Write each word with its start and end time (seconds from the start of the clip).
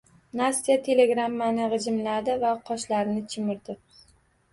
Nastya 0.39 0.77
telegrammani 0.85 1.67
gʻijimladi 1.73 2.37
va 2.45 2.55
qoshlarini 2.71 3.23
chimirdi. 3.35 3.77